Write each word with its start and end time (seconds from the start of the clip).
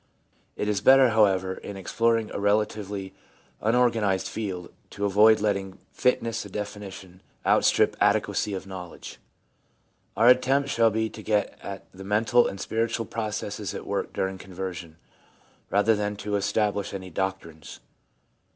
It 0.55 0.67
is 0.67 0.81
better, 0.81 1.09
however, 1.09 1.53
in 1.53 1.77
exploring 1.77 2.31
a 2.33 2.39
relatively 2.39 3.13
unor 3.61 3.91
ganised 3.91 4.27
field, 4.29 4.73
to 4.89 5.05
avoid 5.05 5.39
letting 5.41 5.77
fineness 5.93 6.43
of 6.43 6.51
definition 6.53 7.21
out 7.45 7.65
strip 7.65 7.95
adequacy 8.01 8.55
of 8.55 8.65
knowledge. 8.65 9.19
Our 10.17 10.27
attempt 10.29 10.69
shall 10.69 10.89
be 10.89 11.07
to 11.11 11.21
get 11.21 11.55
at 11.61 11.85
the 11.91 12.03
mental 12.03 12.47
and 12.47 12.59
spiritual 12.59 13.05
processes 13.05 13.75
at 13.75 13.85
work 13.85 14.11
during 14.11 14.39
conversion, 14.39 14.97
rather 15.69 15.95
than 15.95 16.15
to 16.15 16.35
establish 16.35 16.95
any 16.95 17.11
doc 17.11 17.39
trines. 17.43 17.77